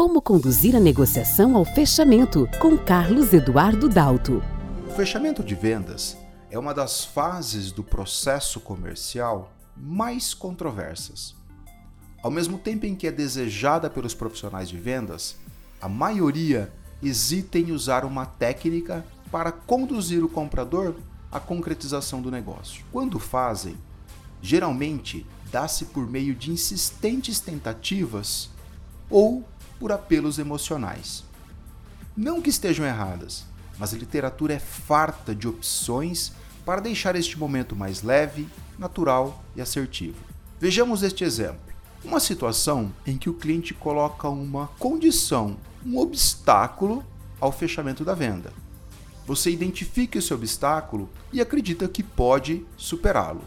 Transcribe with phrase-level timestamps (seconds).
[0.00, 4.42] Como conduzir a negociação ao fechamento, com Carlos Eduardo Dalto.
[4.88, 6.16] O fechamento de vendas
[6.50, 11.36] é uma das fases do processo comercial mais controversas.
[12.22, 15.36] Ao mesmo tempo em que é desejada pelos profissionais de vendas,
[15.82, 16.72] a maioria
[17.02, 20.94] hesita em usar uma técnica para conduzir o comprador
[21.30, 22.86] à concretização do negócio.
[22.90, 23.76] Quando fazem,
[24.40, 28.48] geralmente dá-se por meio de insistentes tentativas
[29.10, 29.44] ou
[29.80, 31.24] por apelos emocionais.
[32.14, 33.46] Não que estejam erradas,
[33.78, 36.32] mas a literatura é farta de opções
[36.66, 38.46] para deixar este momento mais leve,
[38.78, 40.18] natural e assertivo.
[40.60, 41.58] Vejamos este exemplo.
[42.04, 47.02] Uma situação em que o cliente coloca uma condição, um obstáculo
[47.40, 48.52] ao fechamento da venda.
[49.26, 53.44] Você identifica esse obstáculo e acredita que pode superá-lo.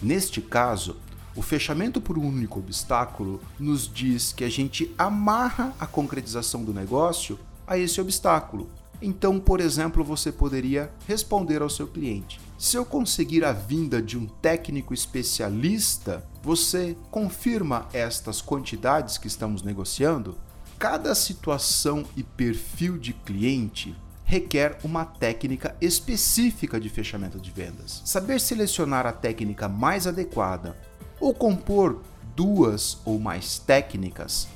[0.00, 0.96] Neste caso,
[1.36, 6.72] o fechamento por um único obstáculo nos diz que a gente amarra a concretização do
[6.72, 8.68] negócio a esse obstáculo.
[9.02, 14.16] Então, por exemplo, você poderia responder ao seu cliente: se eu conseguir a vinda de
[14.16, 20.36] um técnico especialista, você confirma estas quantidades que estamos negociando?
[20.78, 28.02] Cada situação e perfil de cliente requer uma técnica específica de fechamento de vendas.
[28.04, 30.76] Saber selecionar a técnica mais adequada
[31.24, 32.02] ou compor
[32.36, 34.46] duas ou mais técnicas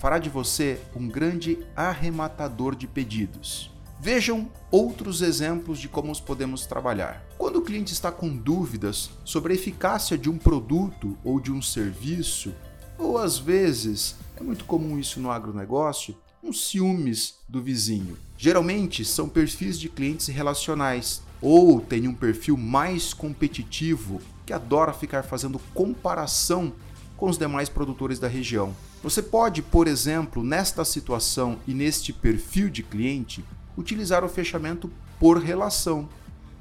[0.00, 3.70] fará de você um grande arrematador de pedidos.
[4.00, 7.22] Vejam outros exemplos de como podemos trabalhar.
[7.36, 11.60] Quando o cliente está com dúvidas sobre a eficácia de um produto ou de um
[11.60, 12.54] serviço,
[12.98, 18.16] ou às vezes, é muito comum isso no agronegócio, uns ciúmes do vizinho.
[18.38, 25.24] Geralmente são perfis de clientes relacionais ou tem um perfil mais competitivo que adora ficar
[25.24, 26.72] fazendo comparação
[27.16, 28.74] com os demais produtores da região.
[29.02, 33.44] Você pode, por exemplo, nesta situação e neste perfil de cliente,
[33.76, 36.08] utilizar o fechamento por relação,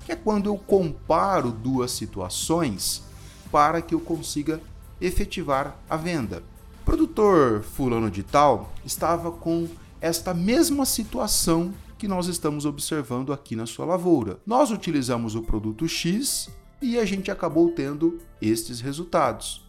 [0.05, 3.03] que é quando eu comparo duas situações
[3.51, 4.59] para que eu consiga
[4.99, 6.43] efetivar a venda.
[6.81, 9.67] O produtor fulano de tal estava com
[9.99, 14.39] esta mesma situação que nós estamos observando aqui na sua lavoura.
[14.45, 16.49] Nós utilizamos o produto X
[16.81, 19.65] e a gente acabou tendo estes resultados.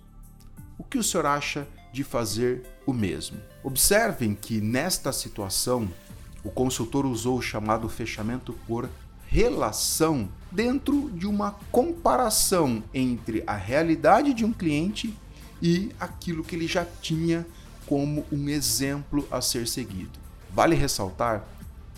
[0.79, 3.39] O que o senhor acha de fazer o mesmo?
[3.63, 5.89] Observem que nesta situação
[6.45, 8.89] o consultor usou o chamado fechamento por
[9.27, 15.15] relação dentro de uma comparação entre a realidade de um cliente
[15.61, 17.47] e aquilo que ele já tinha
[17.87, 20.19] como um exemplo a ser seguido.
[20.53, 21.45] Vale ressaltar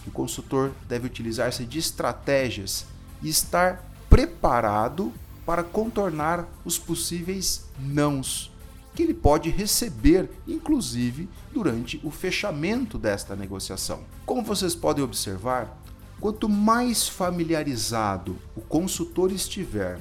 [0.02, 2.86] que o consultor deve utilizar-se de estratégias
[3.22, 5.12] e estar preparado
[5.44, 8.52] para contornar os possíveis nãos
[8.94, 14.00] que ele pode receber, inclusive durante o fechamento desta negociação.
[14.26, 15.80] Como vocês podem observar,
[16.20, 20.00] quanto mais familiarizado o consultor estiver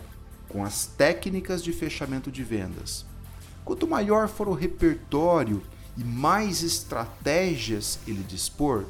[0.49, 3.05] com as técnicas de fechamento de vendas,
[3.63, 5.61] quanto maior for o repertório
[5.95, 8.85] e mais estratégias ele dispor,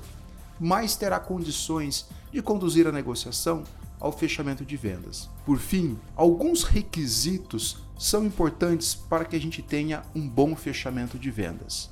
[0.59, 3.63] mais terá condições de conduzir a negociação
[3.99, 5.29] ao fechamento de vendas.
[5.45, 11.31] Por fim, alguns requisitos são importantes para que a gente tenha um bom fechamento de
[11.31, 11.89] vendas.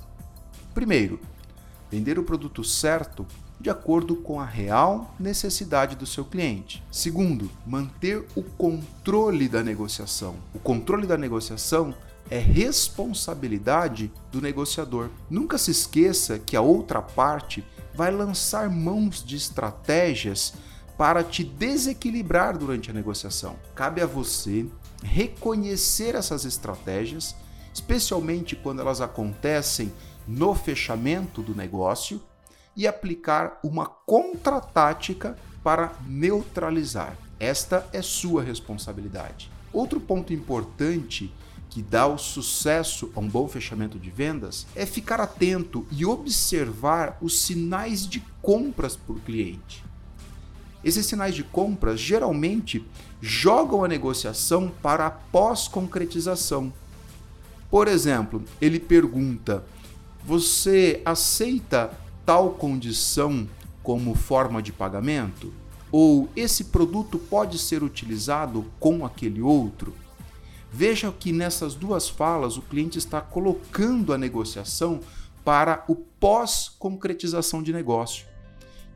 [0.74, 1.18] Primeiro,
[1.90, 3.26] vender o produto certo
[3.58, 6.82] de acordo com a real necessidade do seu cliente.
[6.90, 10.36] Segundo, manter o controle da negociação.
[10.54, 11.94] O controle da negociação
[12.30, 15.08] é responsabilidade do negociador.
[15.30, 20.52] Nunca se esqueça que a outra parte vai lançar mãos de estratégias
[20.96, 23.56] para te desequilibrar durante a negociação.
[23.74, 24.66] Cabe a você
[25.02, 27.36] reconhecer essas estratégias,
[27.72, 29.92] especialmente quando elas acontecem
[30.26, 32.22] no fechamento do negócio,
[32.76, 37.16] e aplicar uma contra-tática para neutralizar.
[37.40, 39.50] Esta é sua responsabilidade.
[39.72, 41.32] Outro ponto importante
[41.70, 47.18] que dá o sucesso a um bom fechamento de vendas é ficar atento e observar
[47.20, 49.85] os sinais de compras por cliente.
[50.84, 52.84] Esses sinais de compras geralmente
[53.20, 56.72] jogam a negociação para a pós-concretização.
[57.70, 59.64] Por exemplo, ele pergunta:
[60.24, 61.90] Você aceita
[62.24, 63.48] tal condição
[63.82, 65.52] como forma de pagamento?
[65.90, 69.94] Ou esse produto pode ser utilizado com aquele outro?
[70.70, 75.00] Veja que nessas duas falas o cliente está colocando a negociação
[75.44, 78.26] para o pós-concretização de negócio.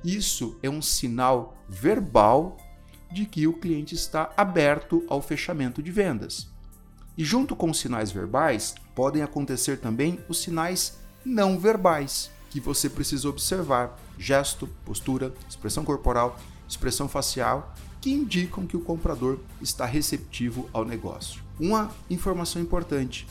[0.04, 2.56] Isso é um sinal verbal
[3.12, 6.48] de que o cliente está aberto ao fechamento de vendas.
[7.18, 12.88] E junto com os sinais verbais, podem acontecer também os sinais não verbais que você
[12.88, 16.38] precisa observar: gesto, postura, expressão corporal,
[16.68, 21.42] expressão facial, que indicam que o comprador está receptivo ao negócio.
[21.58, 23.26] Uma informação importante: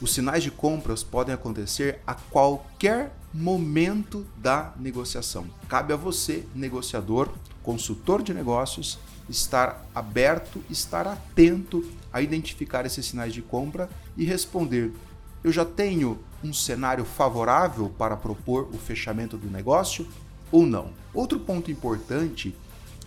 [0.00, 5.46] os sinais de compras podem acontecer a qualquer momento da negociação.
[5.68, 7.28] Cabe a você, negociador,
[7.64, 8.98] consultor de negócios,
[9.28, 14.92] estar aberto, estar atento a identificar esses sinais de compra e responder:
[15.42, 20.06] eu já tenho um cenário favorável para propor o fechamento do negócio
[20.52, 20.90] ou não?
[21.12, 22.54] Outro ponto importante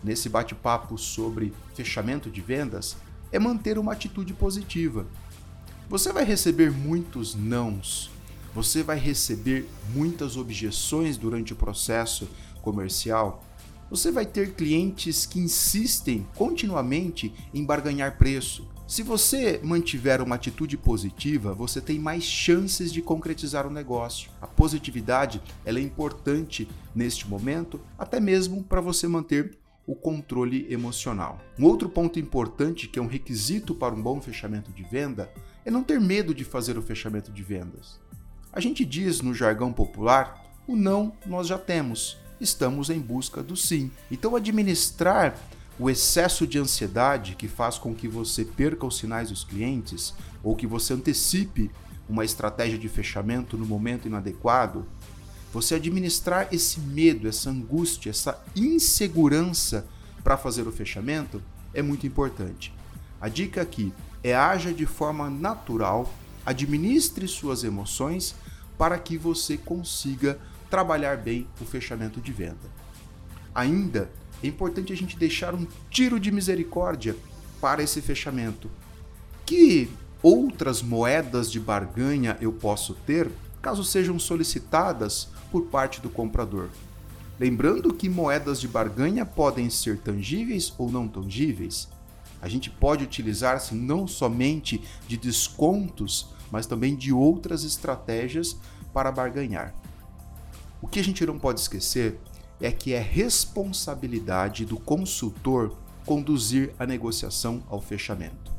[0.04, 2.98] nesse bate-papo sobre fechamento de vendas
[3.32, 5.06] é manter uma atitude positiva.
[5.90, 8.12] Você vai receber muitos nãos,
[8.58, 12.28] você vai receber muitas objeções durante o processo
[12.64, 13.44] comercial,
[13.88, 18.68] você vai ter clientes que insistem continuamente em barganhar preço.
[18.88, 24.32] Se você mantiver uma atitude positiva, você tem mais chances de concretizar o negócio.
[24.42, 29.56] A positividade ela é importante neste momento, até mesmo para você manter
[29.86, 31.40] o controle emocional.
[31.60, 35.32] Um outro ponto importante, que é um requisito para um bom fechamento de venda,
[35.64, 38.07] é não ter medo de fazer o fechamento de vendas.
[38.52, 43.56] A gente diz no jargão popular: o não nós já temos, estamos em busca do
[43.56, 43.92] sim.
[44.12, 45.38] Então, administrar
[45.80, 50.14] o excesso de ansiedade que faz com que você perca os sinais dos clientes
[50.44, 51.70] ou que você antecipe
[52.10, 54.86] uma estratégia de fechamento no momento inadequado,
[55.54, 59.88] você administrar esse medo, essa angústia, essa insegurança
[60.24, 61.42] para fazer o fechamento
[61.74, 62.74] é muito importante.
[63.20, 63.94] A dica aqui
[64.24, 66.12] é haja de forma natural,
[66.48, 68.34] administre suas emoções
[68.78, 70.40] para que você consiga
[70.70, 72.72] trabalhar bem o fechamento de venda.
[73.54, 74.10] Ainda
[74.42, 77.18] é importante a gente deixar um tiro de misericórdia
[77.60, 78.72] para esse fechamento.
[79.46, 79.90] Que
[80.24, 83.30] outras moedas de barganha eu posso ter
[83.62, 86.70] caso sejam solicitadas por parte do comprador?
[87.38, 91.90] Lembrando que moedas de barganha podem ser tangíveis ou não tangíveis.
[92.42, 98.58] A gente pode utilizar-se não somente de descontos, mas também de outras estratégias
[98.94, 99.74] para barganhar.
[100.82, 102.20] O que a gente não pode esquecer
[102.60, 108.52] é que é responsabilidade do consultor conduzir a negociação ao fechamento.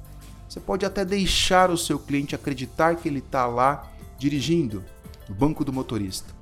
[0.48, 4.84] Você pode até deixar o seu cliente acreditar que ele está lá dirigindo,
[5.28, 6.32] no banco do motorista,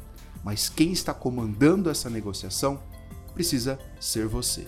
[0.45, 2.81] mas quem está comandando essa negociação
[3.35, 4.67] precisa ser você.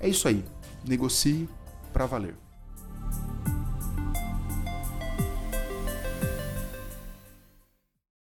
[0.00, 0.44] É isso aí.
[0.84, 1.48] Negocie
[1.92, 2.47] para valer.